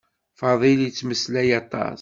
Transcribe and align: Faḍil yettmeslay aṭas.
Faḍil 0.39 0.79
yettmeslay 0.85 1.49
aṭas. 1.61 1.89